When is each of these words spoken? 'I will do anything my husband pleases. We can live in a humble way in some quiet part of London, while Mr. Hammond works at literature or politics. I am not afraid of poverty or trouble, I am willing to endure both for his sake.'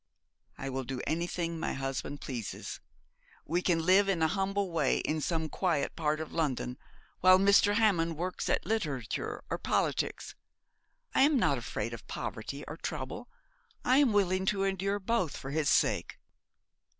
'I 0.57 0.69
will 0.71 0.83
do 0.83 0.99
anything 1.05 1.59
my 1.59 1.73
husband 1.73 2.21
pleases. 2.21 2.79
We 3.45 3.61
can 3.61 3.85
live 3.85 4.09
in 4.09 4.23
a 4.23 4.27
humble 4.27 4.71
way 4.71 4.97
in 4.97 5.21
some 5.21 5.47
quiet 5.47 5.95
part 5.95 6.19
of 6.19 6.31
London, 6.33 6.79
while 7.19 7.37
Mr. 7.37 7.75
Hammond 7.75 8.17
works 8.17 8.49
at 8.49 8.65
literature 8.65 9.43
or 9.51 9.59
politics. 9.59 10.33
I 11.13 11.21
am 11.21 11.37
not 11.37 11.59
afraid 11.59 11.93
of 11.93 12.07
poverty 12.07 12.63
or 12.67 12.77
trouble, 12.77 13.29
I 13.85 13.97
am 13.99 14.11
willing 14.11 14.47
to 14.47 14.63
endure 14.63 14.97
both 14.97 15.37
for 15.37 15.51
his 15.51 15.69
sake.' 15.69 16.17